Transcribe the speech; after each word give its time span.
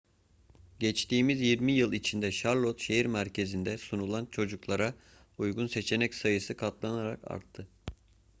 geçtiğimiz 0.79 1.41
20 1.41 1.71
yıl 1.71 1.93
içinde 1.93 2.31
charlotte 2.31 2.83
şehir 2.83 3.05
merkezinde 3.05 3.77
sunulan 3.77 4.25
çocuklara 4.25 4.93
uygun 5.37 5.67
seçenek 5.67 6.15
sayısı 6.15 6.57
katlanarak 6.57 7.31
arttı 7.31 7.67